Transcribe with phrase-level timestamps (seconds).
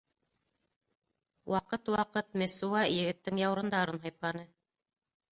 [1.53, 4.43] Ваҡыт-ваҡыт Мессуа егеттең яурындарын һыйпаны.